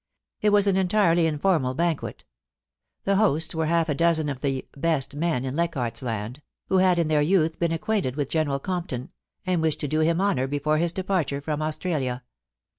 It 0.41 0.49
was 0.49 0.65
an 0.65 0.77
entirely 0.77 1.27
informal 1.27 1.75
banquet 1.75 2.25
The 3.03 3.17
hosts 3.17 3.53
were 3.53 3.67
half 3.67 3.87
a 3.87 3.93
dozen 3.93 4.29
of 4.29 4.41
the 4.41 4.65
'best' 4.75 5.15
men 5.15 5.45
in 5.45 5.55
LeichardC's 5.55 6.01
Land, 6.01 6.41
who 6.69 6.77
had 6.79 6.97
in 6.97 7.07
their 7.07 7.21
youth 7.21 7.59
been 7.59 7.71
acquainted 7.71 8.15
with 8.15 8.27
General 8.27 8.57
Compton, 8.57 9.11
and 9.45 9.61
wished 9.61 9.79
to 9.81 9.87
do 9.87 9.99
him 9.99 10.19
honour 10.19 10.47
before 10.47 10.79
his 10.79 10.91
departure 10.91 11.39
from 11.39 11.61
Australia. 11.61 12.23